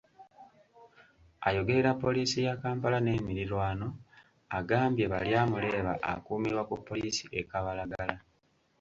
[1.47, 3.87] Ayogerera Poliisi ya Kampala n’emirirwano
[4.57, 8.15] agambye Baryamureeba akuumirwa ku Pollisi e Kabalagala.